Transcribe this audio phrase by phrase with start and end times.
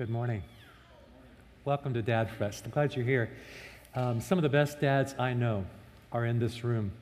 [0.00, 0.42] Good morning.
[1.66, 2.64] Welcome to Dad Fest.
[2.64, 3.28] I'm glad you're here.
[3.94, 5.66] Um, some of the best dads I know
[6.10, 6.92] are in this room.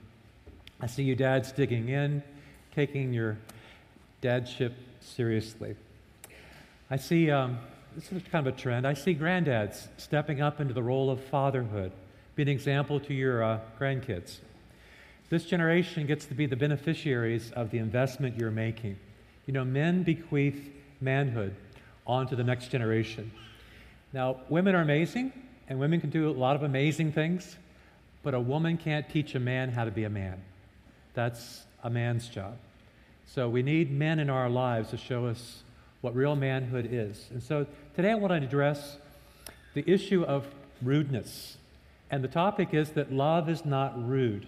[0.81, 2.25] I see you dads digging in,
[2.75, 3.39] taking your
[4.21, 5.77] dadship seriously.
[6.91, 7.61] I see, um,
[7.95, 11.23] this is kind of a trend, I see granddads stepping up into the role of
[11.23, 11.93] fatherhood,
[12.35, 14.39] be an example to your uh, grandkids.
[15.31, 18.99] This generation gets to be the beneficiaries of the investment you're making.
[19.47, 21.55] You know, men bequeath manhood
[22.09, 23.31] on to the next generation.
[24.13, 25.33] Now, women are amazing,
[25.69, 27.57] and women can do a lot of amazing things,
[28.23, 30.43] but a woman can't teach a man how to be a man.
[31.15, 32.57] That's a man's job.
[33.27, 35.63] So we need men in our lives to show us
[36.01, 37.27] what real manhood is.
[37.31, 38.97] And so today I want to address
[39.75, 40.47] the issue of
[40.81, 41.59] rudeness.
[42.11, 44.47] And the topic is that love is not rude.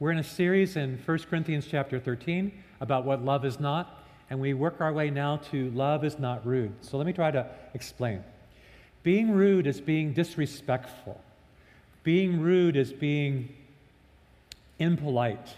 [0.00, 4.40] We're in a series in 1 Corinthians chapter 13 about what love is not and
[4.40, 6.72] we work our way now to love is not rude.
[6.80, 8.24] So let me try to explain.
[9.02, 11.20] Being rude is being disrespectful.
[12.02, 13.48] Being rude is being
[14.78, 15.56] impolite.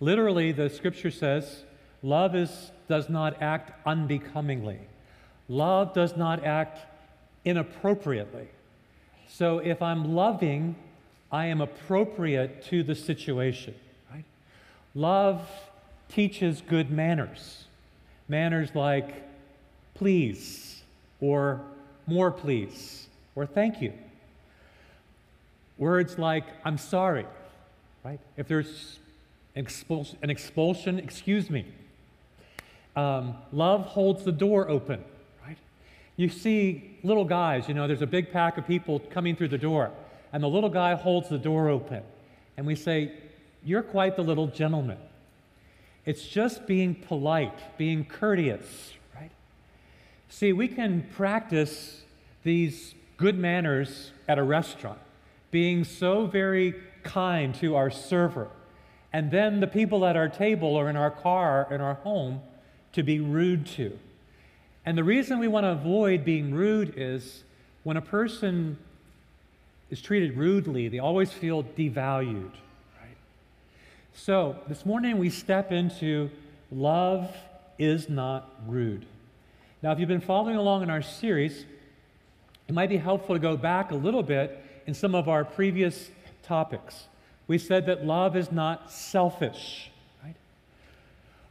[0.00, 1.64] Literally, the scripture says,
[2.02, 4.78] love is, does not act unbecomingly.
[5.48, 6.80] Love does not act
[7.44, 8.48] inappropriately.
[9.28, 10.76] So if I'm loving,
[11.30, 13.74] I am appropriate to the situation.
[14.12, 14.24] Right?
[14.94, 15.48] Love
[16.08, 17.63] teaches good manners.
[18.28, 19.22] Manners like
[19.94, 20.82] please,
[21.20, 21.60] or
[22.06, 23.92] more please, or thank you.
[25.78, 27.26] Words like I'm sorry,
[28.04, 28.20] right?
[28.36, 28.98] If there's
[29.56, 29.66] an
[30.30, 31.66] expulsion, excuse me.
[32.96, 35.04] Um, love holds the door open,
[35.44, 35.58] right?
[36.16, 39.58] You see little guys, you know, there's a big pack of people coming through the
[39.58, 39.90] door,
[40.32, 42.02] and the little guy holds the door open.
[42.56, 43.12] And we say,
[43.64, 44.98] You're quite the little gentleman.
[46.06, 49.30] It's just being polite, being courteous, right?
[50.28, 52.02] See, we can practice
[52.42, 54.98] these good manners at a restaurant,
[55.50, 58.48] being so very kind to our server,
[59.12, 62.42] and then the people at our table or in our car, in our home,
[62.92, 63.98] to be rude to.
[64.84, 67.44] And the reason we want to avoid being rude is
[67.82, 68.78] when a person
[69.90, 72.52] is treated rudely, they always feel devalued.
[74.16, 76.30] So, this morning we step into
[76.70, 77.34] love
[77.80, 79.06] is not rude.
[79.82, 81.64] Now, if you've been following along in our series,
[82.68, 86.10] it might be helpful to go back a little bit in some of our previous
[86.44, 87.08] topics.
[87.48, 89.90] We said that love is not selfish,
[90.22, 90.36] right?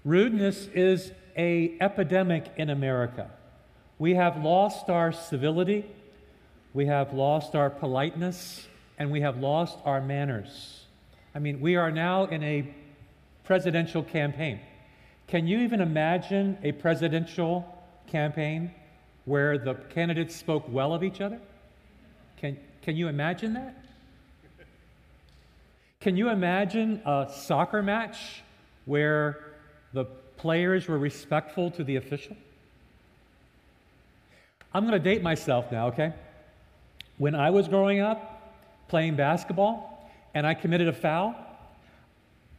[0.05, 3.29] Rudeness is a epidemic in America.
[3.99, 5.85] We have lost our civility,
[6.73, 8.65] we have lost our politeness,
[8.97, 10.82] and we have lost our manners.
[11.35, 12.67] I mean, we are now in a
[13.43, 14.59] presidential campaign.
[15.27, 17.65] Can you even imagine a presidential
[18.07, 18.71] campaign
[19.25, 21.39] where the candidates spoke well of each other?
[22.37, 23.83] Can, can you imagine that?
[26.01, 28.43] Can you imagine a soccer match
[28.85, 29.53] where
[29.93, 30.03] the
[30.37, 32.35] players were respectful to the official?
[34.73, 36.13] I'm going to date myself now, okay?
[37.17, 38.29] When I was growing up
[38.89, 39.92] playing basketball,
[40.33, 41.35] and I committed a foul,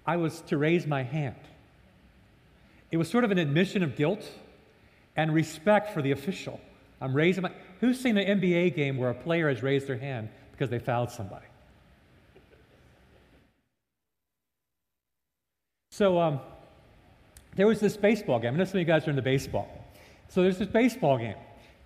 [0.06, 1.36] I was to raise my hand.
[2.90, 4.24] It was sort of an admission of guilt
[5.16, 6.60] and respect for the official.
[7.00, 7.50] I'm raising my.
[7.80, 11.10] Who's seen an NBA game where a player has raised their hand because they fouled
[11.10, 11.46] somebody?
[15.90, 16.40] So um,
[17.56, 18.54] there was this baseball game.
[18.54, 19.68] I know some of you guys are into baseball.
[20.28, 21.36] So there's this baseball game,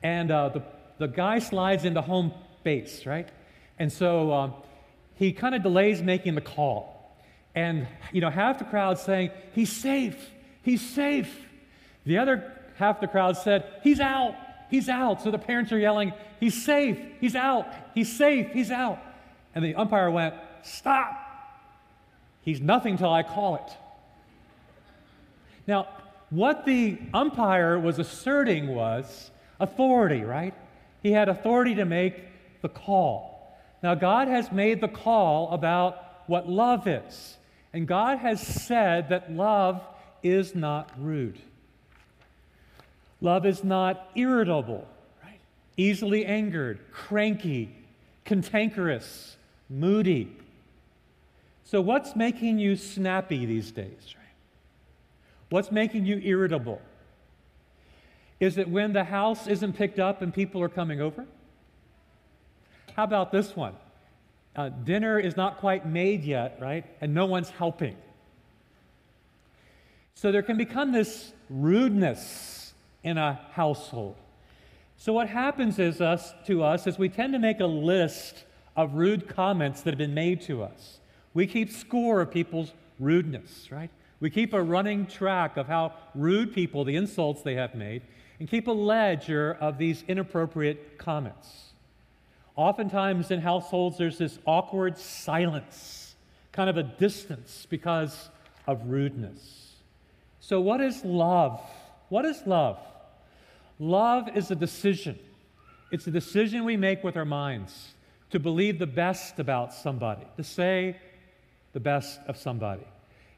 [0.03, 0.63] and uh, the,
[0.99, 2.33] the guy slides into home
[2.63, 3.29] base, right?
[3.79, 4.55] And so um,
[5.19, 6.95] he kind of delays making the call.
[7.55, 10.31] And, you know, half the crowd saying, he's safe,
[10.63, 11.45] he's safe.
[12.07, 14.37] The other half the crowd said, he's out,
[14.71, 15.23] he's out.
[15.23, 19.01] So the parents are yelling, he's safe, he's out, he's safe, he's out.
[19.55, 21.25] And the umpire went, stop.
[22.43, 23.77] He's nothing till I call it.
[25.67, 25.89] Now,
[26.31, 30.55] what the umpire was asserting was authority, right?
[31.03, 32.23] He had authority to make
[32.63, 33.38] the call.
[33.83, 37.37] Now, God has made the call about what love is.
[37.73, 39.83] And God has said that love
[40.23, 41.39] is not rude.
[43.21, 44.87] Love is not irritable,
[45.23, 45.41] right?
[45.77, 47.75] Easily angered, cranky,
[48.25, 49.37] cantankerous,
[49.69, 50.37] moody.
[51.65, 54.35] So, what's making you snappy these days, right?
[55.51, 56.81] What's making you irritable?
[58.41, 61.27] Is it when the house isn't picked up and people are coming over?
[62.99, 63.75] How about this one?
[64.57, 66.85] Uh, dinner is not quite made yet, right?
[67.01, 67.95] And no one's helping.
[70.17, 72.75] So there can become this rudeness
[73.05, 74.17] in a household.
[74.97, 78.43] So, what happens is us, to us is we tend to make a list
[78.77, 80.99] of rude comments that have been made to us.
[81.35, 83.91] We keep score of people's rudeness, right?
[84.19, 88.03] We keep a running track of how rude people, the insults they have made,
[88.41, 91.68] and keep a ledger of these inappropriate comments.
[92.59, 96.17] Oftentimes in households, there's this awkward silence,
[96.51, 98.31] kind of a distance because
[98.67, 99.77] of rudeness.
[100.41, 101.61] So, what is love?
[102.09, 102.77] What is love?
[103.79, 105.17] Love is a decision.
[105.93, 107.95] It's a decision we make with our minds
[108.31, 110.97] to believe the best about somebody, to say
[111.75, 112.83] the best of somebody.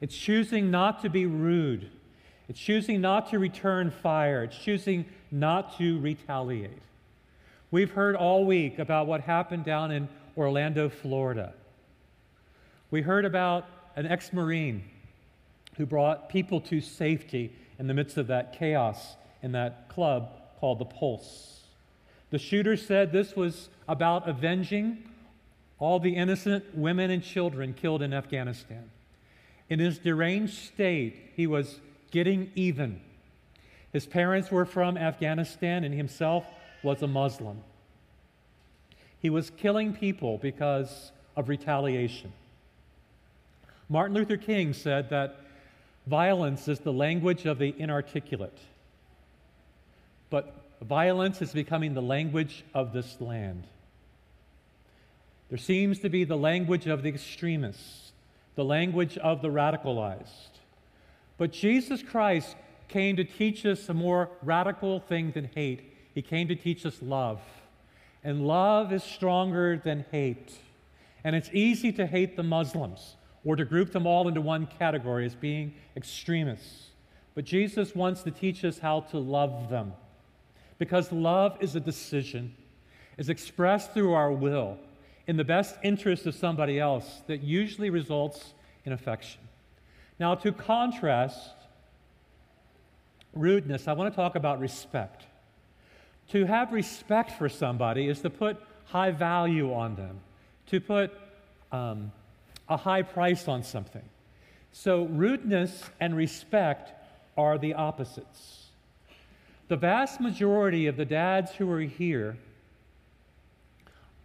[0.00, 1.90] It's choosing not to be rude.
[2.48, 4.44] It's choosing not to return fire.
[4.44, 6.80] It's choosing not to retaliate.
[7.72, 11.54] We've heard all week about what happened down in Orlando, Florida.
[12.90, 14.82] We heard about an ex Marine
[15.76, 20.80] who brought people to safety in the midst of that chaos in that club called
[20.80, 21.60] the Pulse.
[22.30, 25.04] The shooter said this was about avenging
[25.78, 28.90] all the innocent women and children killed in Afghanistan.
[29.68, 31.78] In his deranged state, he was
[32.10, 33.00] getting even.
[33.92, 36.44] His parents were from Afghanistan and himself
[36.82, 37.62] was a Muslim.
[39.20, 42.32] He was killing people because of retaliation.
[43.88, 45.40] Martin Luther King said that
[46.06, 48.58] violence is the language of the inarticulate,
[50.30, 53.64] but violence is becoming the language of this land.
[55.48, 58.12] There seems to be the language of the extremists,
[58.54, 60.60] the language of the radicalized.
[61.36, 62.54] But Jesus Christ
[62.88, 65.89] came to teach us a more radical thing than hate.
[66.14, 67.40] He came to teach us love.
[68.22, 70.52] And love is stronger than hate.
[71.24, 75.24] And it's easy to hate the Muslims or to group them all into one category
[75.24, 76.88] as being extremists.
[77.34, 79.92] But Jesus wants to teach us how to love them.
[80.78, 82.54] Because love is a decision,
[83.16, 84.78] is expressed through our will
[85.26, 88.54] in the best interest of somebody else that usually results
[88.84, 89.40] in affection.
[90.18, 91.50] Now, to contrast
[93.32, 95.24] rudeness, I want to talk about respect.
[96.30, 98.56] To have respect for somebody is to put
[98.86, 100.20] high value on them,
[100.66, 101.12] to put
[101.72, 102.12] um,
[102.68, 104.04] a high price on something.
[104.72, 106.92] So, rudeness and respect
[107.36, 108.66] are the opposites.
[109.66, 112.36] The vast majority of the dads who are here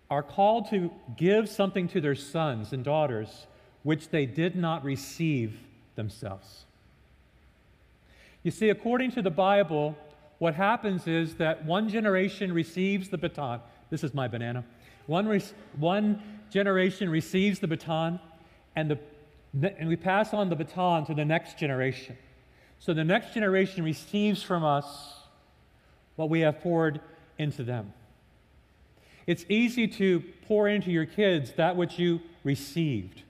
[0.10, 3.48] are called to give something to their sons and daughters
[3.84, 5.60] which they did not receive
[5.96, 6.66] themselves.
[8.44, 9.96] You see, according to the Bible,
[10.40, 13.62] what happens is that one generation receives the baton.
[13.90, 14.66] This is my banana.
[15.08, 15.44] One, re-
[15.78, 18.20] one generation receives the baton,
[18.76, 22.18] and, the, and we pass on the baton to the next generation.
[22.80, 25.14] So the next generation receives from us
[26.16, 27.00] what we have poured
[27.38, 27.94] into them.
[29.28, 33.24] It's easy to pour into your kids that which you received.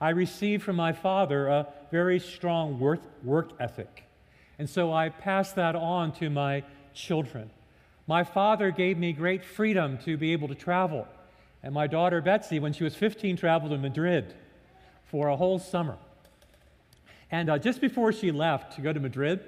[0.00, 4.05] I received from my father a very strong work, work ethic.
[4.58, 6.64] And so I pass that on to my
[6.94, 7.50] children.
[8.06, 11.06] My father gave me great freedom to be able to travel.
[11.62, 14.34] And my daughter Betsy, when she was 15, traveled to Madrid
[15.04, 15.96] for a whole summer.
[17.30, 19.40] And uh, just before she left to go to Madrid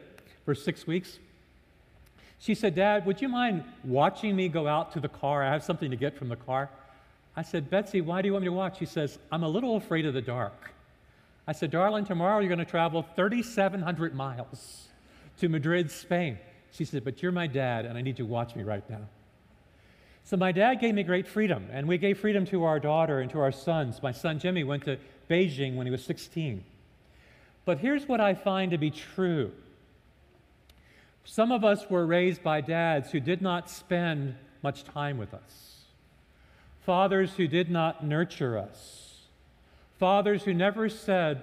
[0.45, 1.19] for six weeks,
[2.41, 5.43] she said, Dad, would you mind watching me go out to the car?
[5.43, 6.71] I have something to get from the car.
[7.37, 8.79] I said, Betsy, why do you want me to watch?
[8.79, 10.73] She says, I'm a little afraid of the dark.
[11.47, 14.88] I said, Darling, tomorrow you're going to travel 3,700 miles
[15.39, 16.39] to Madrid, Spain.
[16.71, 19.09] She said, But you're my dad, and I need you to watch me right now.
[20.25, 23.31] So my dad gave me great freedom, and we gave freedom to our daughter and
[23.31, 24.03] to our sons.
[24.03, 24.99] My son Jimmy went to
[25.31, 26.65] Beijing when he was 16.
[27.65, 29.53] But here's what I find to be true
[31.25, 35.83] some of us were raised by dads who did not spend much time with us,
[36.81, 39.27] fathers who did not nurture us,
[39.99, 41.43] fathers who never said,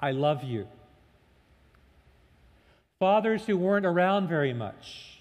[0.00, 0.68] I love you
[3.02, 5.18] fathers who weren't around very much,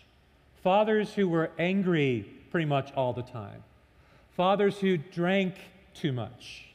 [0.61, 3.63] fathers who were angry pretty much all the time,
[4.37, 5.55] fathers who drank
[5.95, 6.65] too much.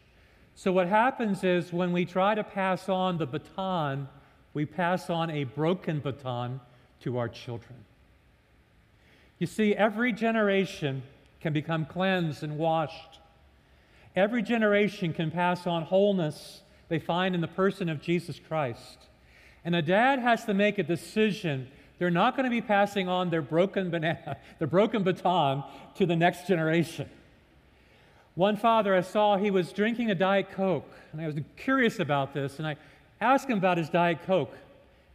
[0.56, 4.08] So, what happens is when we try to pass on the baton,
[4.52, 6.60] we pass on a broken baton
[7.02, 7.78] to our children.
[9.38, 11.04] You see, every generation
[11.40, 13.20] can become cleansed and washed.
[14.16, 19.06] Every generation can pass on wholeness they find in the person of Jesus Christ.
[19.66, 21.66] And a dad has to make a decision.
[21.99, 25.64] They're not going to be passing on their broken banana, their broken baton
[25.96, 27.11] to the next generation.
[28.37, 32.32] One father I saw, he was drinking a Diet Coke, and I was curious about
[32.32, 32.76] this, and I
[33.20, 34.54] asked him about his Diet Coke,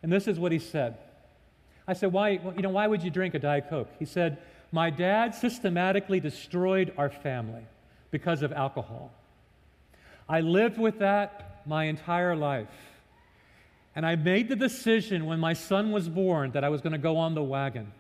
[0.04, 0.98] and this is what he said.
[1.88, 2.32] I said, "Why?
[2.32, 4.40] You know, why would you drink a Diet Coke?" He said,
[4.72, 7.64] My dad systematically destroyed our family
[8.10, 9.12] because of alcohol.
[10.28, 12.91] I lived with that my entire life.
[13.96, 17.00] And I made the decision when my son was born that I was going to
[17.00, 17.92] go on the wagon.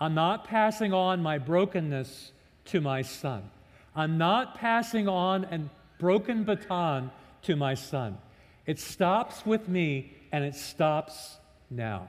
[0.00, 2.32] I'm not passing on my brokenness
[2.66, 3.50] to my son.
[3.94, 5.60] I'm not passing on a
[5.98, 7.10] broken baton
[7.42, 8.18] to my son.
[8.66, 11.36] It stops with me and it stops
[11.70, 12.08] now.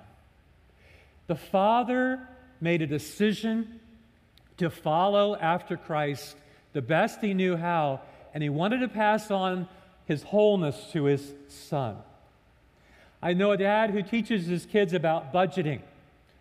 [1.27, 2.27] The father
[2.61, 3.79] made a decision
[4.57, 6.37] to follow after Christ
[6.73, 8.01] the best he knew how,
[8.33, 9.67] and he wanted to pass on
[10.05, 11.97] his wholeness to his son.
[13.25, 15.81] I know a dad who teaches his kids about budgeting,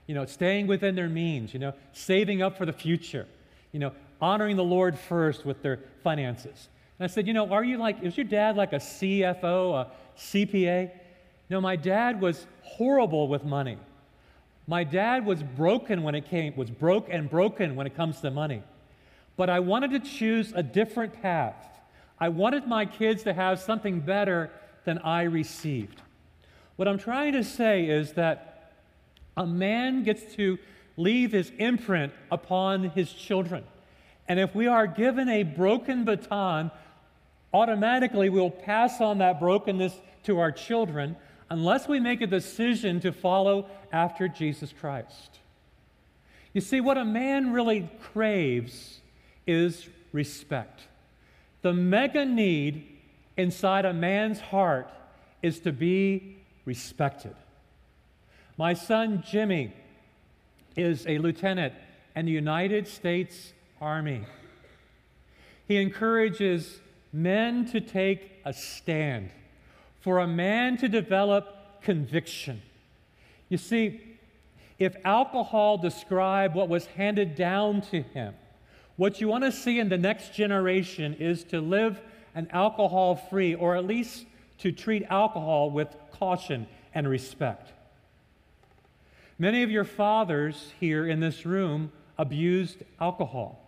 [0.07, 3.26] you know, staying within their means, you know, saving up for the future,
[3.73, 6.69] you know, honoring the Lord first with their finances.
[6.99, 9.91] And I said, you know, are you like, is your dad like a CFO, a
[10.19, 10.91] CPA?
[11.49, 13.79] No, my dad was horrible with money.
[14.67, 18.31] My dad was broken when it came, was broke and broken when it comes to
[18.31, 18.62] money.
[19.38, 21.81] But I wanted to choose a different path.
[22.19, 24.50] I wanted my kids to have something better
[24.85, 26.03] than I received.
[26.76, 28.73] What I'm trying to say is that
[29.37, 30.59] a man gets to
[30.97, 33.64] leave his imprint upon his children.
[34.28, 36.71] And if we are given a broken baton,
[37.52, 41.16] automatically we'll pass on that brokenness to our children
[41.50, 45.38] unless we make a decision to follow after Jesus Christ.
[46.52, 49.00] You see, what a man really craves
[49.47, 50.83] is respect.
[51.62, 52.87] The mega need
[53.37, 54.90] inside a man's heart
[55.43, 56.34] is to be
[56.64, 57.35] respected.
[58.56, 59.73] My son Jimmy
[60.76, 61.75] is a lieutenant
[62.16, 64.25] in the United States Army.
[65.66, 66.80] He encourages
[67.12, 69.30] men to take a stand,
[70.00, 72.61] for a man to develop conviction.
[73.49, 74.00] You see,
[74.78, 78.35] if alcohol described what was handed down to him,
[78.97, 82.00] what you want to see in the next generation is to live
[82.35, 84.26] an alcohol free, or at least
[84.58, 87.73] to treat alcohol with caution and respect.
[89.38, 93.61] Many of your fathers here in this room abused alcohol.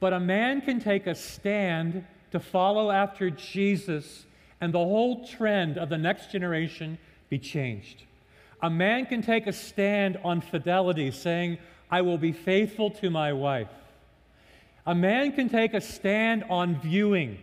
[0.00, 4.24] But a man can take a stand to follow after Jesus,
[4.60, 6.98] and the whole trend of the next generation
[7.28, 8.04] be changed.
[8.62, 11.58] A man can take a stand on fidelity, saying,
[11.90, 13.68] I will be faithful to my wife.
[14.86, 17.38] A man can take a stand on viewing,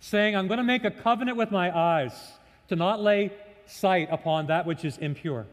[0.00, 2.12] saying, I'm going to make a covenant with my eyes
[2.68, 3.32] to not lay
[3.66, 5.46] sight upon that which is impure.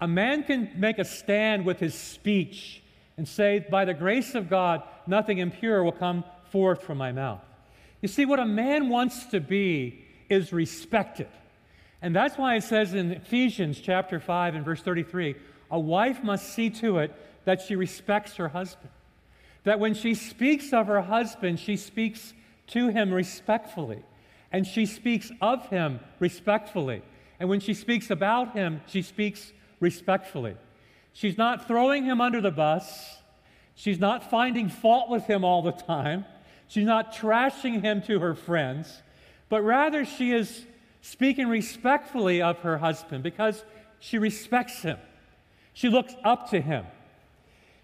[0.00, 2.82] A man can make a stand with his speech
[3.16, 7.42] and say, By the grace of God, nothing impure will come forth from my mouth.
[8.00, 11.28] You see, what a man wants to be is respected.
[12.00, 15.36] And that's why it says in Ephesians chapter 5 and verse 33
[15.70, 17.14] a wife must see to it
[17.44, 18.90] that she respects her husband.
[19.64, 22.32] That when she speaks of her husband, she speaks
[22.70, 24.02] to him respectfully,
[24.52, 27.02] and she speaks of him respectfully.
[27.38, 30.56] And when she speaks about him, she speaks respectfully.
[31.12, 33.18] She's not throwing him under the bus.
[33.74, 36.24] She's not finding fault with him all the time.
[36.68, 39.02] She's not trashing him to her friends,
[39.48, 40.66] but rather she is
[41.00, 43.64] speaking respectfully of her husband because
[43.98, 44.98] she respects him.
[45.72, 46.84] She looks up to him.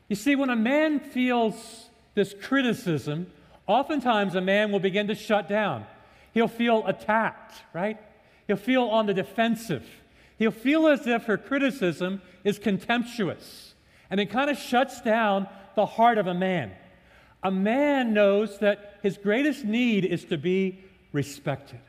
[0.08, 3.26] You see, when a man feels this criticism,
[3.66, 5.87] oftentimes a man will begin to shut down.
[6.32, 7.99] He'll feel attacked, right?
[8.46, 9.87] He'll feel on the defensive.
[10.38, 13.75] He'll feel as if her criticism is contemptuous.
[14.11, 16.73] And it kind of shuts down the heart of a man.
[17.42, 20.80] A man knows that his greatest need is to be
[21.12, 21.80] respected.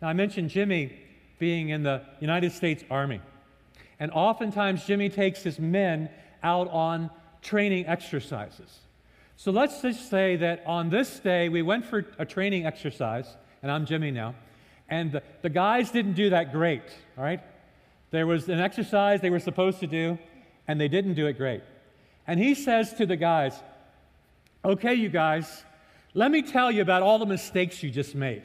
[0.00, 0.98] Now, I mentioned Jimmy
[1.38, 3.20] being in the United States Army.
[3.98, 6.10] And oftentimes, Jimmy takes his men
[6.42, 7.10] out on
[7.42, 8.78] training exercises.
[9.38, 13.70] So let's just say that on this day, we went for a training exercise, and
[13.70, 14.34] I'm Jimmy now,
[14.88, 16.82] and the, the guys didn't do that great,
[17.18, 17.40] all right?
[18.10, 20.18] There was an exercise they were supposed to do,
[20.66, 21.62] and they didn't do it great.
[22.26, 23.54] And he says to the guys,
[24.64, 25.64] Okay, you guys,
[26.14, 28.42] let me tell you about all the mistakes you just made.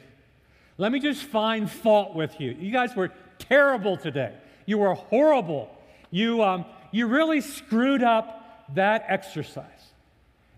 [0.76, 2.52] Let me just find fault with you.
[2.52, 4.34] You guys were terrible today.
[4.66, 5.74] You were horrible.
[6.10, 9.91] You, um, you really screwed up that exercise.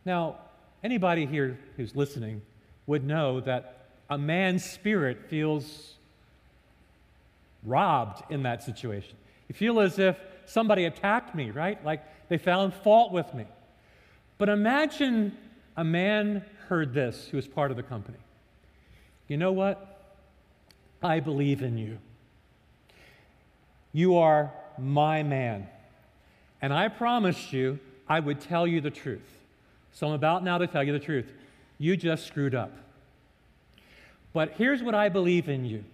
[0.05, 0.37] Now,
[0.83, 2.43] anybody here who's listening
[2.87, 5.95] would know that a man's spirit feels
[7.65, 9.17] robbed in that situation.
[9.49, 11.83] You feel as if somebody attacked me, right?
[11.85, 13.47] Like they found fault with me.
[14.37, 15.37] But imagine
[15.77, 18.19] a man heard this who was part of the company.
[19.29, 20.17] You know what?
[21.03, 21.99] I believe in you.
[23.93, 25.69] You are my man.
[26.61, 29.23] And I promised you I would tell you the truth.
[29.95, 31.33] So I'm about now to tell you the truth.
[31.79, 32.73] You just screwed up.
[34.33, 35.85] But here's what I believe in you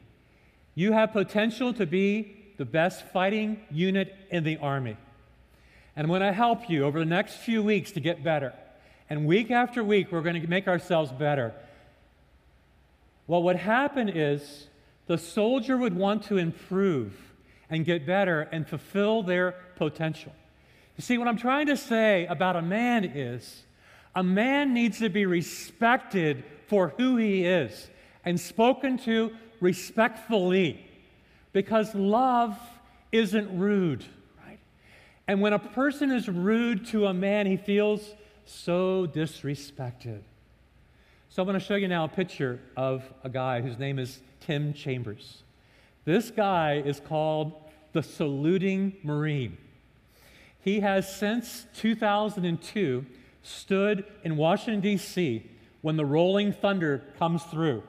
[0.74, 4.96] you have potential to be the best fighting unit in the Army.
[5.94, 8.54] And I'm going to help you over the next few weeks to get better.
[9.10, 11.52] And week after week, we're going to make ourselves better.
[13.26, 14.68] What would happen is
[15.08, 17.12] the soldier would want to improve
[17.68, 20.32] and get better and fulfill their potential.
[20.96, 23.62] You see, what I'm trying to say about a man is
[24.14, 27.88] a man needs to be respected for who he is
[28.24, 30.84] and spoken to respectfully
[31.52, 32.58] because love
[33.12, 34.04] isn't rude,
[34.44, 34.58] right?
[35.26, 38.14] And when a person is rude to a man, he feels
[38.44, 40.20] so disrespected.
[41.28, 44.20] So I'm going to show you now a picture of a guy whose name is
[44.40, 45.42] Tim Chambers.
[46.04, 47.52] This guy is called
[47.92, 49.56] the Saluting Marine.
[50.60, 53.06] He has since 2002
[53.42, 55.48] stood in Washington, D.C.
[55.82, 57.82] when the rolling thunder comes through,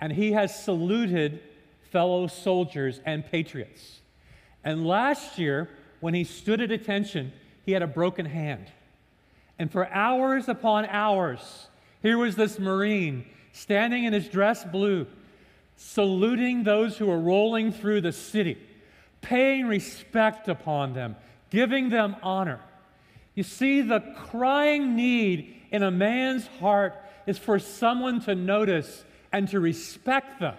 [0.00, 1.40] and he has saluted
[1.90, 4.00] fellow soldiers and patriots.
[4.64, 5.68] And last year,
[6.00, 7.32] when he stood at attention,
[7.64, 8.66] he had a broken hand.
[9.58, 11.68] And for hours upon hours,
[12.02, 15.06] here was this Marine standing in his dress blue,
[15.76, 18.56] saluting those who were rolling through the city,
[19.20, 21.16] paying respect upon them,
[21.50, 22.60] giving them honor.
[23.38, 29.46] You see, the crying need in a man's heart is for someone to notice and
[29.50, 30.56] to respect them.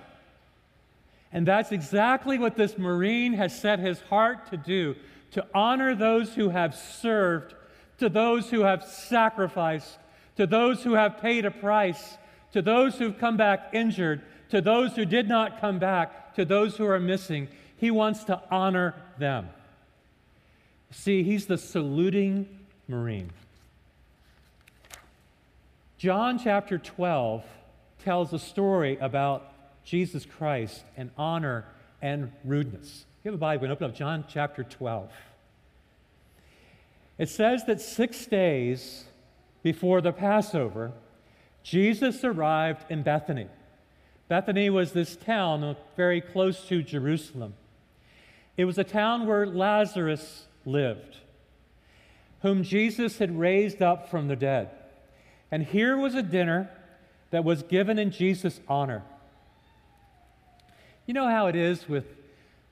[1.33, 4.95] And that's exactly what this Marine has set his heart to do
[5.31, 7.53] to honor those who have served,
[7.97, 9.97] to those who have sacrificed,
[10.37, 12.17] to those who have paid a price,
[12.53, 14.21] to those who've come back injured,
[14.51, 17.49] to those who did not come back, to those who are missing.
[17.75, 19.49] He wants to honor them.
[20.91, 22.58] See, he's the saluting
[22.89, 23.29] Marine.
[25.97, 27.43] John chapter 12
[28.03, 29.53] tells a story about
[29.85, 31.65] Jesus Christ and honor
[32.01, 33.05] and rudeness.
[33.19, 35.11] If you have a Bible, and open up John chapter 12.
[37.17, 39.05] It says that six days
[39.61, 40.93] before the Passover,
[41.63, 43.47] Jesus arrived in Bethany.
[44.29, 47.53] Bethany was this town very close to Jerusalem.
[48.57, 51.17] It was a town where Lazarus lived,
[52.41, 54.69] whom Jesus had raised up from the dead.
[55.51, 56.69] And here was a dinner
[57.31, 59.03] that was given in Jesus' honor.
[61.05, 62.05] You know how it is with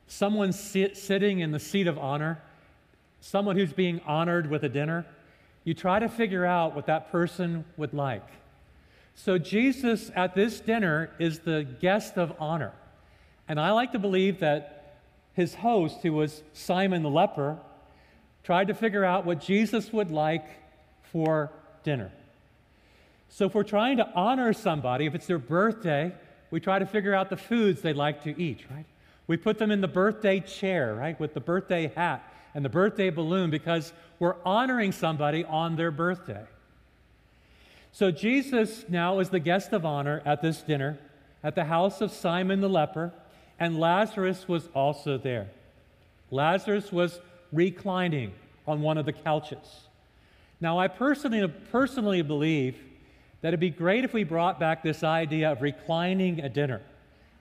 [0.07, 2.41] someone sit, sitting in the seat of honor,
[3.19, 5.05] someone who's being honored with a dinner?
[5.63, 8.27] You try to figure out what that person would like.
[9.15, 12.73] So, Jesus at this dinner is the guest of honor.
[13.47, 14.99] And I like to believe that
[15.33, 17.57] his host, who was Simon the leper,
[18.47, 20.45] tried to figure out what Jesus would like
[21.11, 21.51] for
[21.83, 22.09] dinner.
[23.27, 26.13] So, if we're trying to honor somebody, if it's their birthday,
[26.49, 28.85] we try to figure out the foods they like to eat, right?
[29.27, 32.23] We put them in the birthday chair, right, with the birthday hat
[32.55, 36.45] and the birthday balloon because we're honoring somebody on their birthday.
[37.91, 40.97] So Jesus now is the guest of honor at this dinner
[41.43, 43.11] at the house of Simon the leper,
[43.59, 45.47] and Lazarus was also there.
[46.31, 47.19] Lazarus was
[47.51, 48.33] reclining
[48.67, 49.87] on one of the couches.
[50.59, 52.77] Now, I personally, personally believe
[53.41, 56.81] that it'd be great if we brought back this idea of reclining at dinner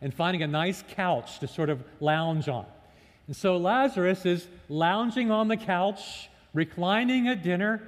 [0.03, 2.67] and finding a nice couch to sort of lounge on.
[3.27, 7.83] And so Lazarus is lounging on the couch, reclining at dinner.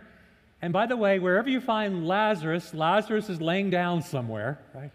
[0.63, 4.91] And by the way, wherever you find Lazarus, Lazarus is laying down somewhere, right?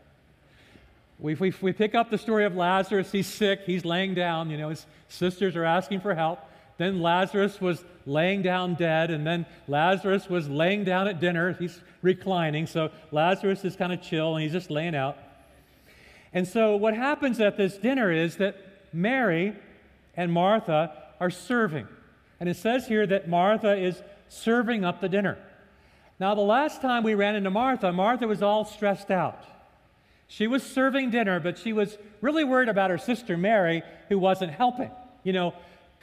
[1.19, 3.11] We, we, we pick up the story of Lazarus.
[3.11, 4.49] He's sick, he's laying down.
[4.49, 6.39] You know, his sisters are asking for help.
[6.77, 11.53] Then Lazarus was laying down dead, and then Lazarus was laying down at dinner.
[11.53, 15.17] He's reclining, so Lazarus is kind of chill and he's just laying out.
[16.33, 18.57] And so, what happens at this dinner is that
[18.91, 19.55] Mary
[20.15, 21.87] and Martha are serving.
[22.39, 25.37] And it says here that Martha is serving up the dinner.
[26.19, 29.43] Now, the last time we ran into Martha, Martha was all stressed out.
[30.27, 34.51] She was serving dinner, but she was really worried about her sister Mary, who wasn't
[34.51, 34.91] helping.
[35.23, 35.53] You know,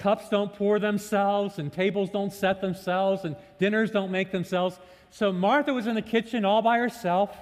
[0.01, 4.81] cups don't pour themselves, and tables don't set themselves, and dinners don't make themselves.
[5.11, 7.37] So Martha was in the kitchen all by herself,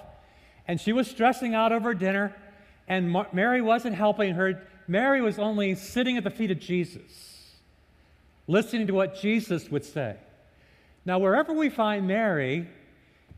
[0.67, 2.35] and she was stressing out over dinner,
[2.89, 4.61] and Mar- Mary wasn't helping her.
[4.89, 7.55] Mary was only sitting at the feet of Jesus,
[8.47, 10.17] listening to what Jesus would say.
[11.05, 12.69] Now, wherever we find Mary,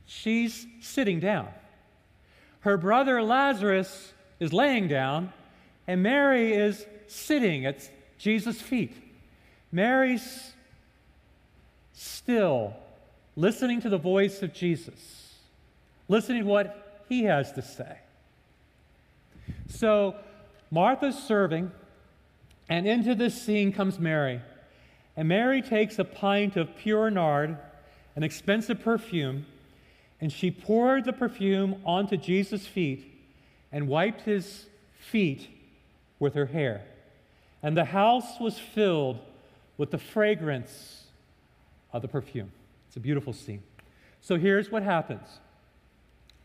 [0.07, 1.49] she's sitting down.
[2.61, 5.33] Her brother Lazarus is laying down,
[5.87, 9.10] and Mary is sitting at Jesus' feet.
[9.73, 10.53] Mary's
[11.93, 12.75] still,
[13.37, 15.35] listening to the voice of Jesus,
[16.09, 17.99] listening to what he has to say.
[19.69, 20.15] So
[20.71, 21.71] Martha's serving,
[22.69, 24.41] and into this scene comes Mary.
[25.17, 27.57] And Mary takes a pint of pure nard,
[28.17, 29.47] an expensive perfume,
[30.21, 33.07] and she poured the perfume onto Jesus' feet
[33.73, 34.67] and wiped his
[34.99, 35.49] feet
[36.19, 36.83] with her hair.
[37.63, 39.19] And the house was filled
[39.81, 41.05] with the fragrance
[41.91, 42.53] of the perfume.
[42.87, 43.63] It's a beautiful scene.
[44.21, 45.27] So here's what happens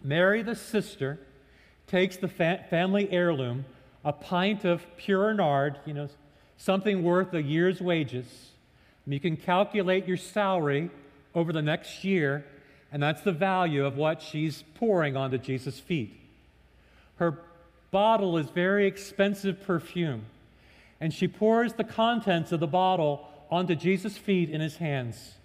[0.02, 1.20] Mary, the sister,
[1.86, 3.66] takes the fa- family heirloom,
[4.06, 6.08] a pint of pure nard, you know,
[6.56, 8.52] something worth a year's wages.
[9.06, 10.90] You can calculate your salary
[11.36, 12.46] over the next year,
[12.90, 16.18] and that's the value of what she's pouring onto Jesus' feet.
[17.18, 17.38] Her
[17.92, 20.26] bottle is very expensive perfume,
[21.00, 25.36] and she pours the contents of the bottle onto Jesus' feet in his hands.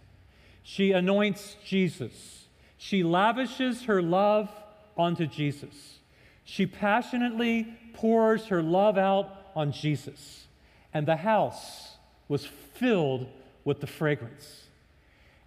[0.63, 2.47] She anoints Jesus.
[2.77, 4.51] She lavishes her love
[4.97, 5.99] onto Jesus.
[6.45, 10.47] She passionately pours her love out on Jesus.
[10.93, 11.97] And the house
[12.29, 13.29] was filled
[13.65, 14.65] with the fragrance.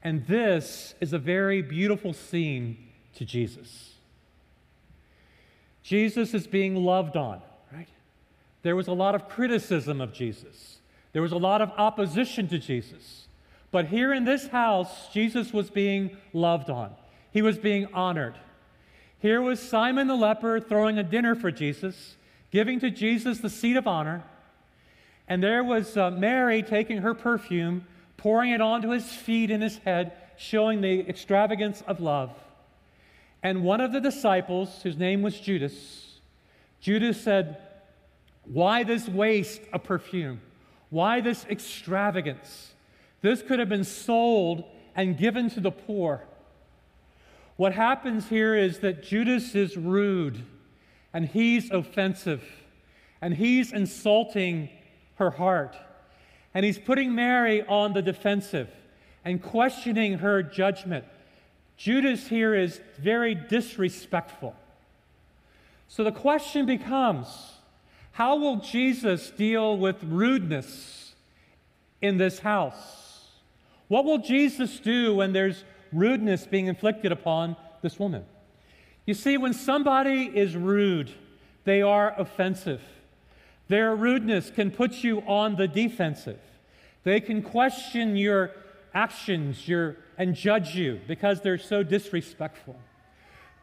[0.04, 2.78] And this is a very beautiful scene
[3.16, 3.94] to Jesus.
[5.82, 7.42] Jesus is being loved on?
[8.64, 10.80] There was a lot of criticism of Jesus,
[11.12, 13.28] there was a lot of opposition to Jesus.
[13.72, 16.92] But here in this house, Jesus was being loved on,
[17.32, 18.36] he was being honored.
[19.20, 22.18] Here was Simon the leper throwing a dinner for Jesus,
[22.52, 24.24] giving to Jesus the seat of honor.
[25.30, 29.78] And there was uh, Mary taking her perfume, pouring it onto his feet and his
[29.78, 32.32] head, showing the extravagance of love.
[33.42, 36.20] And one of the disciples, whose name was Judas,
[36.82, 37.58] Judas said,
[38.46, 40.42] Why this waste of perfume?
[40.90, 42.74] Why this extravagance?
[43.22, 44.64] This could have been sold
[44.96, 46.24] and given to the poor.
[47.56, 50.44] What happens here is that Judas is rude
[51.14, 52.44] and he's offensive
[53.22, 54.70] and he's insulting
[55.16, 55.78] her heart.
[56.54, 58.70] And he's putting Mary on the defensive
[59.24, 61.06] and questioning her judgment.
[61.78, 64.56] Judas here is very disrespectful.
[65.88, 67.28] So the question becomes
[68.14, 71.14] how will Jesus deal with rudeness
[72.02, 73.28] in this house?
[73.88, 78.26] What will Jesus do when there's rudeness being inflicted upon this woman.
[79.06, 81.12] You see, when somebody is rude,
[81.66, 82.82] they are offensive.
[83.68, 86.40] Their rudeness can put you on the defensive.
[87.04, 88.52] They can question your
[88.94, 92.76] actions your, and judge you because they're so disrespectful.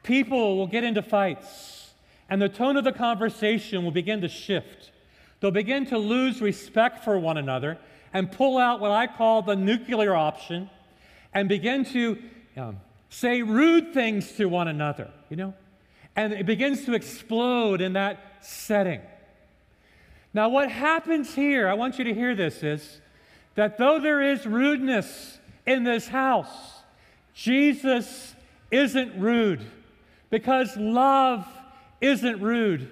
[0.03, 1.90] People will get into fights,
[2.31, 4.93] and the tone of the conversation will begin to shift.
[5.41, 7.79] They'll begin to lose respect for one another
[8.13, 10.71] and pull out what I call the nuclear option
[11.35, 12.19] and begin to
[12.57, 15.55] um, say rude things to one another, you know?
[16.15, 19.01] And it begins to explode in that setting.
[20.33, 23.01] Now, what happens here, I want you to hear this, is
[23.57, 26.83] that though there is rudeness in this house,
[27.35, 28.35] Jesus
[28.71, 29.65] isn't rude
[30.31, 31.47] because love
[32.01, 32.91] isn't rude.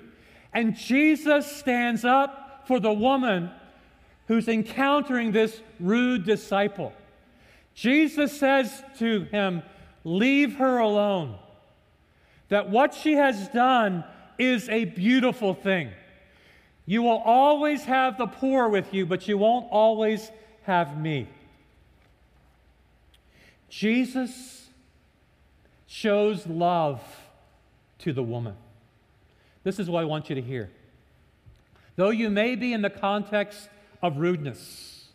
[0.53, 3.51] And Jesus stands up for the woman
[4.27, 6.93] who's encountering this rude disciple.
[7.75, 9.63] Jesus says to him,
[10.05, 11.37] Leave her alone.
[12.49, 14.05] That what she has done
[14.39, 15.91] is a beautiful thing.
[16.87, 20.31] You will always have the poor with you, but you won't always
[20.63, 21.29] have me.
[23.69, 24.69] Jesus
[25.87, 27.03] shows love
[27.99, 28.55] to the woman.
[29.65, 30.71] This is what I want you to hear.
[31.97, 33.69] Though you may be in the context
[34.03, 35.09] of rudeness,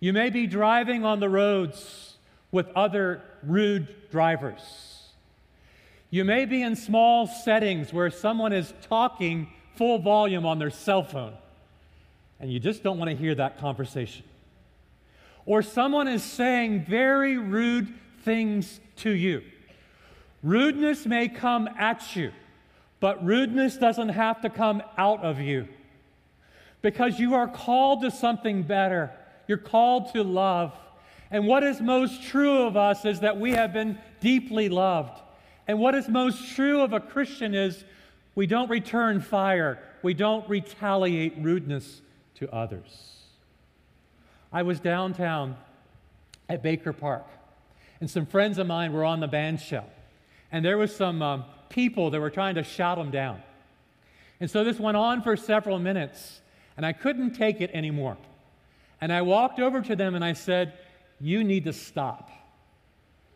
[0.00, 2.16] you may be driving on the roads
[2.50, 5.10] with other rude drivers.
[6.10, 11.02] You may be in small settings where someone is talking full volume on their cell
[11.02, 11.34] phone,
[12.40, 14.24] and you just don't want to hear that conversation.
[15.44, 19.42] Or someone is saying very rude things to you.
[20.42, 22.32] Rudeness may come at you,
[23.00, 25.68] but rudeness doesn't have to come out of you
[26.82, 29.10] because you are called to something better.
[29.48, 30.72] You're called to love.
[31.30, 35.20] And what is most true of us is that we have been deeply loved.
[35.66, 37.84] And what is most true of a Christian is
[38.34, 42.02] we don't return fire, we don't retaliate rudeness
[42.36, 43.16] to others.
[44.52, 45.56] I was downtown
[46.48, 47.26] at Baker Park,
[48.00, 49.90] and some friends of mine were on the band shell.
[50.52, 53.42] And there was some um, people that were trying to shout them down.
[54.40, 56.40] And so this went on for several minutes,
[56.76, 58.16] and I couldn't take it anymore.
[59.00, 60.74] And I walked over to them and I said,
[61.20, 62.30] You need to stop.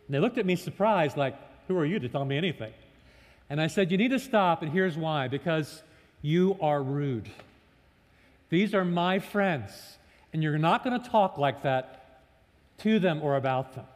[0.06, 1.36] And they looked at me surprised, like,
[1.68, 2.72] Who are you to tell me anything?
[3.48, 5.82] And I said, You need to stop, and here's why because
[6.22, 7.30] you are rude.
[8.50, 9.72] These are my friends,
[10.32, 12.22] and you're not going to talk like that
[12.78, 13.86] to them or about them.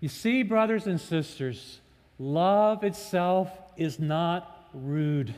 [0.00, 1.80] You see, brothers and sisters,
[2.18, 5.34] love itself is not rude.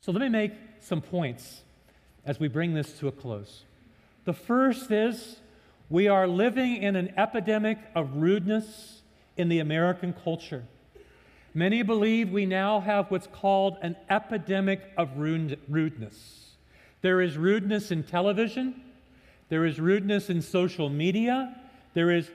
[0.00, 1.62] So let me make some points
[2.24, 3.62] as we bring this to a close.
[4.24, 5.36] The first is
[5.90, 9.02] we are living in an epidemic of rudeness
[9.36, 10.64] in the American culture.
[11.54, 16.50] Many believe we now have what's called an epidemic of rudeness.
[17.00, 18.82] There is rudeness in television,
[19.48, 21.56] there is rudeness in social media,
[21.94, 22.30] there is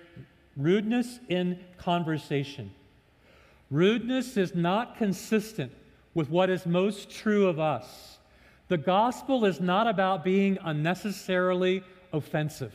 [0.57, 2.71] rudeness in conversation.
[3.71, 5.71] Rudeness is not consistent
[6.13, 8.19] with what is most true of us.
[8.67, 12.73] The gospel is not about being unnecessarily offensive.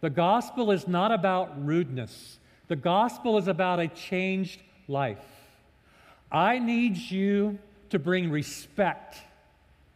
[0.00, 2.38] The gospel is not about rudeness.
[2.68, 5.24] The gospel is about a changed life.
[6.30, 7.58] I need you
[7.90, 9.16] to bring respect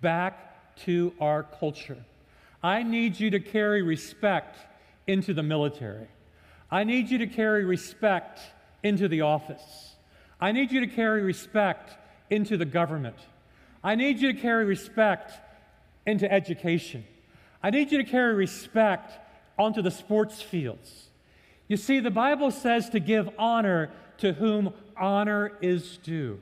[0.00, 1.98] back to our culture.
[2.62, 4.58] I need you to carry respect
[5.06, 6.06] into the military.
[6.70, 8.40] I need you to carry respect
[8.82, 9.94] into the office.
[10.40, 11.96] I need you to carry respect
[12.30, 13.16] into the government.
[13.82, 15.32] I need you to carry respect
[16.06, 17.04] into education.
[17.62, 19.12] I need you to carry respect
[19.58, 21.08] onto the sports fields.
[21.68, 26.40] You see, the Bible says to give honor to whom honor is due.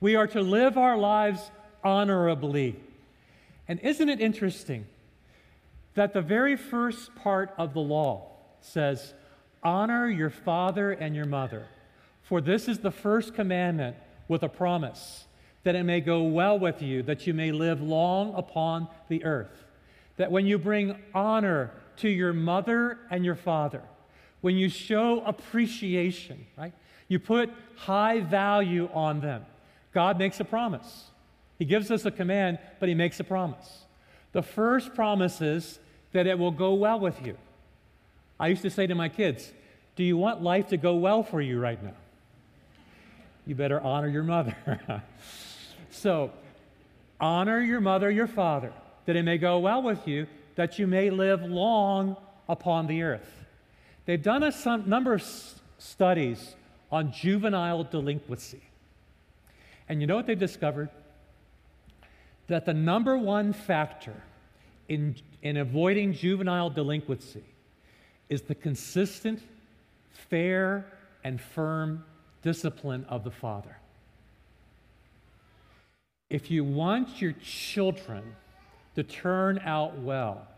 [0.00, 1.50] We are to live our lives
[1.82, 2.76] honorably.
[3.68, 4.86] And isn't it interesting
[5.94, 8.31] that the very first part of the law
[8.64, 9.14] says,
[9.62, 11.66] Honor your father and your mother,
[12.22, 13.96] for this is the first commandment
[14.28, 15.26] with a promise
[15.64, 19.64] that it may go well with you, that you may live long upon the earth.
[20.16, 23.82] That when you bring honor to your mother and your father,
[24.40, 26.72] when you show appreciation, right?
[27.08, 29.44] You put high value on them.
[29.92, 31.10] God makes a promise.
[31.58, 33.84] He gives us a command, but He makes a promise.
[34.32, 35.78] The first promise is
[36.12, 37.36] that it will go well with you.
[38.42, 39.52] I used to say to my kids,
[39.94, 41.94] Do you want life to go well for you right now?
[43.46, 44.56] You better honor your mother.
[45.90, 46.32] so,
[47.20, 48.72] honor your mother, your father,
[49.06, 50.26] that it may go well with you,
[50.56, 52.16] that you may live long
[52.48, 53.30] upon the earth.
[54.06, 56.56] They've done a some, number of s- studies
[56.90, 58.62] on juvenile delinquency.
[59.88, 60.88] And you know what they've discovered?
[62.48, 64.20] That the number one factor
[64.88, 67.44] in, in avoiding juvenile delinquency
[68.32, 69.42] is the consistent,
[70.30, 70.86] fair,
[71.22, 72.02] and firm
[72.40, 73.76] discipline of the Father.
[76.30, 78.22] If you want your children
[78.94, 80.48] to turn out well,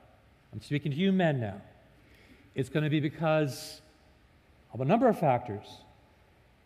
[0.52, 1.60] I'm speaking to you men now,
[2.54, 3.80] it's going to be because
[4.72, 5.66] of a number of factors,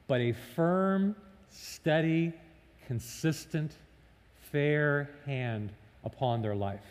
[0.08, 1.16] but a firm,
[1.50, 2.34] steady,
[2.86, 3.72] consistent,
[4.52, 5.70] fair hand
[6.04, 6.84] upon their life.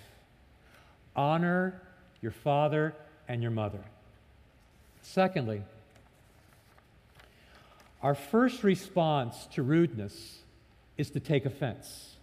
[1.15, 1.80] Honor
[2.19, 2.95] your father
[3.27, 3.84] and your mother.
[5.07, 5.61] Secondly,
[8.03, 10.39] our first response to rudeness
[10.97, 12.17] is to take offense.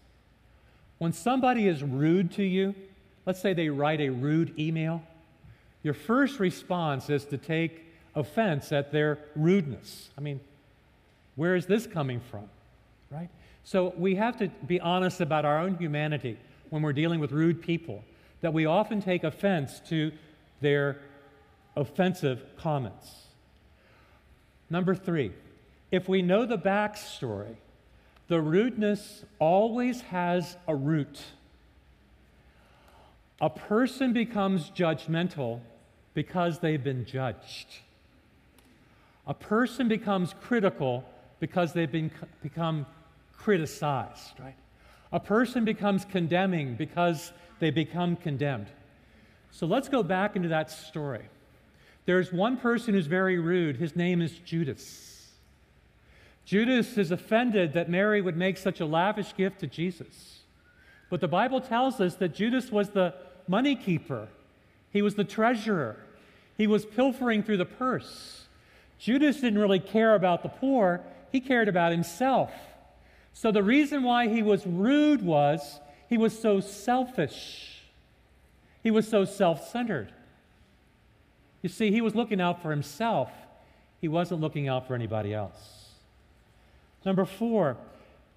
[0.99, 2.75] When somebody is rude to you,
[3.25, 5.03] let's say they write a rude email,
[5.83, 10.11] your first response is to take offense at their rudeness.
[10.19, 10.39] I mean,
[11.37, 12.45] where is this coming from?
[13.11, 13.31] Right?
[13.65, 16.37] So we have to be honest about our own humanity
[16.69, 18.05] when we're dealing with rude people,
[18.43, 20.13] that we often take offense to
[20.61, 20.99] their
[21.77, 23.11] offensive comments.
[24.71, 25.33] Number three,
[25.91, 27.57] if we know the backstory,
[28.29, 31.21] the rudeness always has a root.
[33.41, 35.61] A person becomes judgmental
[36.15, 37.67] because they've been judged.
[39.27, 41.05] A person becomes critical
[41.41, 42.11] because they've been,
[42.43, 42.87] become
[43.37, 44.57] criticized, right?
[45.13, 48.69] A person becomes condemning because they become condemned.
[49.51, 51.29] So let's go back into that story.
[52.07, 53.77] There's one person who's very rude.
[53.77, 55.15] His name is Judas.
[56.45, 60.41] Judas is offended that Mary would make such a lavish gift to Jesus.
[61.09, 63.15] But the Bible tells us that Judas was the
[63.49, 64.29] money keeper,
[64.91, 65.97] he was the treasurer,
[66.57, 68.47] he was pilfering through the purse.
[68.99, 72.53] Judas didn't really care about the poor, he cared about himself.
[73.33, 77.83] So the reason why he was rude was he was so selfish,
[78.83, 80.13] he was so self centered.
[81.65, 83.31] You see, he was looking out for himself,
[83.99, 85.89] he wasn't looking out for anybody else.
[87.07, 87.79] Number four,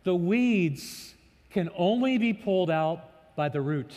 [0.05, 1.13] the weeds
[1.49, 3.91] can only be pulled out by the root.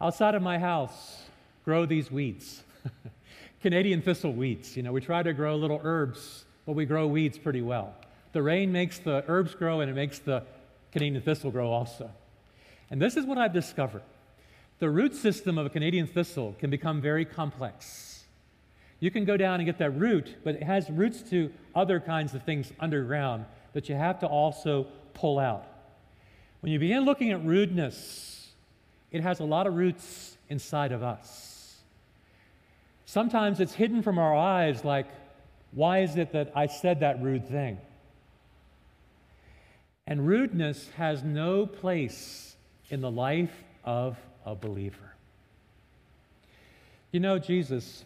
[0.00, 1.22] outside of my house,
[1.64, 2.62] grow these weeds.
[3.62, 4.76] Canadian thistle weeds.
[4.76, 7.96] You know, we try to grow little herbs, but we grow weeds pretty well.
[8.32, 10.44] The rain makes the herbs grow and it makes the
[10.92, 12.12] Canadian thistle grow also.
[12.92, 14.02] And this is what I've discovered.
[14.80, 18.24] The root system of a Canadian thistle can become very complex.
[18.98, 22.34] You can go down and get that root, but it has roots to other kinds
[22.34, 25.66] of things underground that you have to also pull out.
[26.60, 28.48] When you begin looking at rudeness,
[29.10, 31.76] it has a lot of roots inside of us.
[33.04, 35.08] Sometimes it's hidden from our eyes, like,
[35.72, 37.78] why is it that I said that rude thing?
[40.06, 42.56] And rudeness has no place
[42.88, 43.52] in the life
[43.84, 45.14] of a believer.
[47.12, 48.04] You know, Jesus,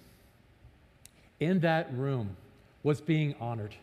[1.40, 2.37] in that room,
[2.83, 3.75] was being honored.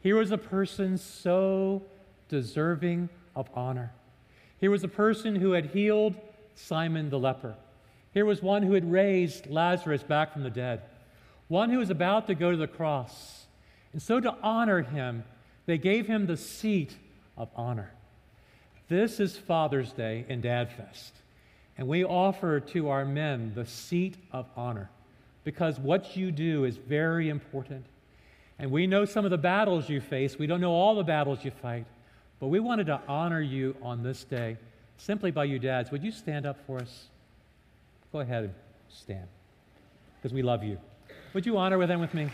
[0.00, 1.82] Here was a person so
[2.28, 3.92] deserving of honor.
[4.58, 6.14] Here was a person who had healed
[6.54, 7.54] Simon the leper.
[8.12, 10.82] Here was one who had raised Lazarus back from the dead,
[11.48, 13.46] one who was about to go to the cross.
[13.92, 15.24] And so, to honor him,
[15.66, 16.96] they gave him the seat
[17.36, 17.90] of honor.
[18.88, 21.14] This is Father's Day in Dad Fest.
[21.78, 24.90] And we offer to our men the seat of honor
[25.44, 27.84] because what you do is very important.
[28.58, 30.38] And we know some of the battles you face.
[30.38, 31.86] We don't know all the battles you fight.
[32.38, 34.56] But we wanted to honor you on this day
[34.96, 35.90] simply by you dads.
[35.90, 37.06] Would you stand up for us?
[38.12, 38.54] Go ahead and
[38.88, 39.26] stand
[40.16, 40.78] because we love you.
[41.34, 42.28] Would you honor them with me?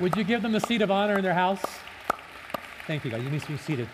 [0.00, 1.62] Would you give them the seat of honor in their house?
[2.86, 3.22] Thank you, guys.
[3.22, 3.88] You need to be seated.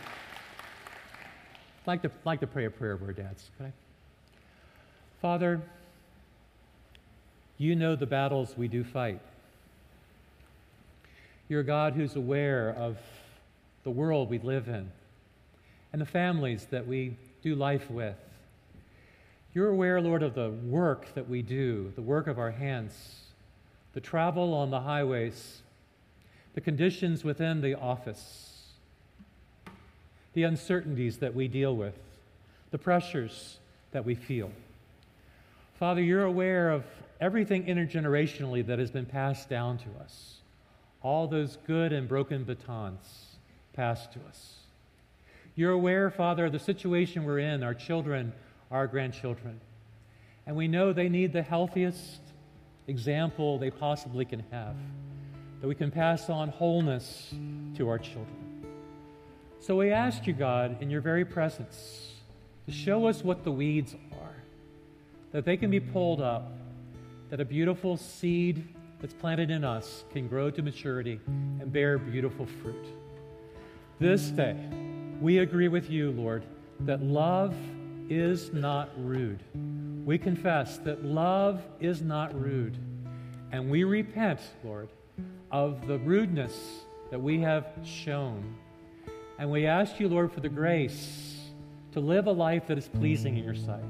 [1.86, 3.48] I'd like to, like to pray a prayer of our dads.
[3.60, 3.70] Okay?
[5.22, 5.62] Father,
[7.58, 9.20] you know the battles we do fight.
[11.48, 12.98] You're a God who's aware of
[13.84, 14.90] the world we live in
[15.92, 18.16] and the families that we do life with.
[19.54, 23.20] You're aware, Lord, of the work that we do, the work of our hands,
[23.92, 25.62] the travel on the highways,
[26.54, 28.55] the conditions within the office,
[30.36, 31.94] the uncertainties that we deal with,
[32.70, 33.56] the pressures
[33.92, 34.52] that we feel.
[35.78, 36.84] Father, you're aware of
[37.22, 40.34] everything intergenerationally that has been passed down to us,
[41.02, 43.36] all those good and broken batons
[43.72, 44.56] passed to us.
[45.54, 48.34] You're aware, Father, of the situation we're in, our children,
[48.70, 49.58] our grandchildren.
[50.46, 52.20] And we know they need the healthiest
[52.88, 54.76] example they possibly can have
[55.62, 57.34] that we can pass on wholeness
[57.76, 58.45] to our children.
[59.66, 62.12] So we ask you, God, in your very presence,
[62.66, 64.36] to show us what the weeds are,
[65.32, 66.52] that they can be pulled up,
[67.30, 72.46] that a beautiful seed that's planted in us can grow to maturity and bear beautiful
[72.46, 72.86] fruit.
[73.98, 74.54] This day,
[75.20, 76.44] we agree with you, Lord,
[76.82, 77.52] that love
[78.08, 79.42] is not rude.
[80.06, 82.78] We confess that love is not rude.
[83.50, 84.90] And we repent, Lord,
[85.50, 88.54] of the rudeness that we have shown.
[89.38, 91.50] And we ask you, Lord, for the grace
[91.92, 93.84] to live a life that is pleasing in your sight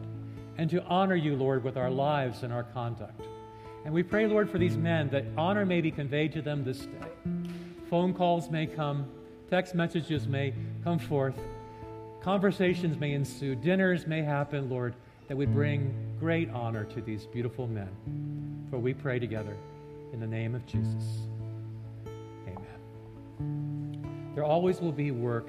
[0.58, 3.20] and to honor you, Lord, with our lives and our conduct.
[3.84, 6.80] And we pray, Lord, for these men that honor may be conveyed to them this
[6.80, 7.08] day.
[7.88, 9.06] Phone calls may come,
[9.48, 11.38] text messages may come forth,
[12.20, 14.94] conversations may ensue, dinners may happen, Lord,
[15.28, 18.66] that would bring great honor to these beautiful men.
[18.70, 19.56] For we pray together
[20.12, 21.28] in the name of Jesus.
[24.36, 25.48] There always will be work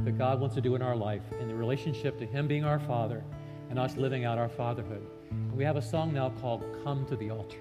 [0.00, 2.80] that God wants to do in our life in the relationship to Him being our
[2.80, 3.22] Father
[3.70, 5.06] and us living out our fatherhood.
[5.54, 7.60] We have a song now called Come to the Altar.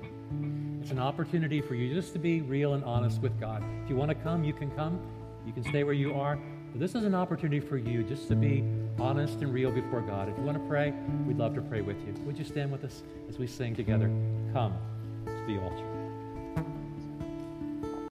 [0.82, 3.64] It's an opportunity for you just to be real and honest with God.
[3.84, 5.00] If you want to come, you can come.
[5.46, 6.40] You can stay where you are.
[6.72, 8.64] But this is an opportunity for you just to be
[8.98, 10.28] honest and real before God.
[10.28, 10.92] If you want to pray,
[11.28, 12.16] we'd love to pray with you.
[12.26, 14.08] Would you stand with us as we sing together?
[14.54, 14.74] Come
[15.28, 15.93] to the altar.